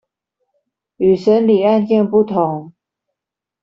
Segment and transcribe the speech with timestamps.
[0.97, 2.73] 與審理案件不同